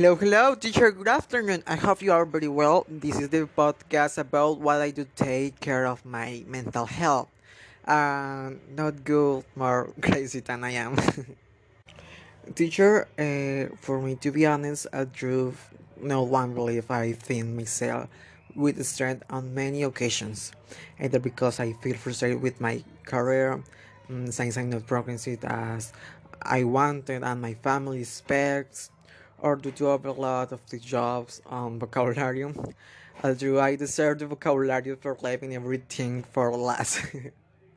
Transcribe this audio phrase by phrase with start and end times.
[0.00, 0.90] Hello, hello, teacher.
[0.92, 1.62] Good afternoon.
[1.66, 2.86] I hope you are very well.
[2.88, 7.28] This is the podcast about what I do take care of my mental health.
[7.84, 10.96] Uh, not good, more crazy than I am.
[12.54, 15.52] teacher, uh, for me to be honest, I drew
[16.00, 18.08] no one believe I think myself
[18.56, 20.52] with strength on many occasions,
[20.98, 23.62] either because I feel frustrated with my career,
[24.08, 25.92] mm, since I'm not progressing as
[26.40, 28.88] I wanted and my family expects
[29.42, 32.44] or due a lot of the jobs um, vocabulary.
[33.22, 37.04] Although I deserve the vocabulary for leaving everything for last.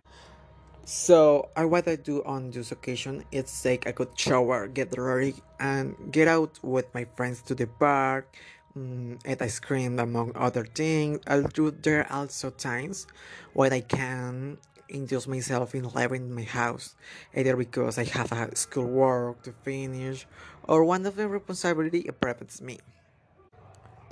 [0.85, 5.35] so I what I do on this occasion is take a good shower, get ready,
[5.59, 8.35] and get out with my friends to the park,
[8.75, 11.19] um, eat ice cream among other things.
[11.27, 13.07] I'll do there also times
[13.53, 14.57] when I can
[14.93, 16.95] induce myself in leaving my house,
[17.35, 20.25] either because I have a schoolwork to finish
[20.63, 22.79] or one of the responsibility prevents me.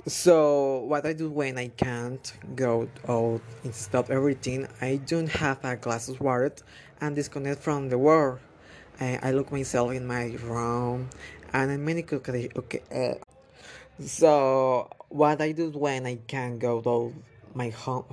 [0.06, 5.64] So what I do when I can't go out and stop everything, I don't have
[5.64, 6.52] a glass of water
[7.00, 8.40] and disconnect from the world.
[9.00, 11.08] I, I look myself in my room
[11.52, 17.12] and I many okay, okay uh, so what I do when I can't go out
[17.54, 18.04] my home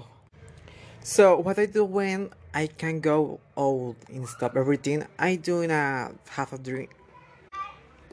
[1.03, 5.72] so what I do when I can go out and stop everything, I do in
[5.72, 6.92] a half a drink.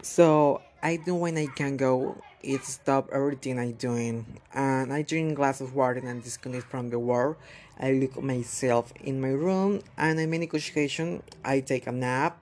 [0.02, 5.34] So I do when I can go it stop everything I doing and I drink
[5.34, 7.36] glass of water and disconnect from the world.
[7.78, 12.38] I look myself in my room and in many occasions I take a nap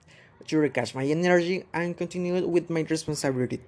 [0.49, 3.59] to recharge my energy and continue with my responsibility.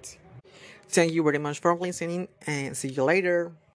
[0.89, 3.51] Thank you very much for listening and see you later.